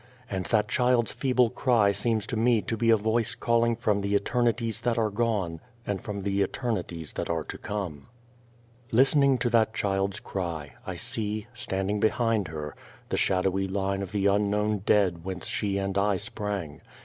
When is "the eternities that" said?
4.01-4.97, 6.21-7.29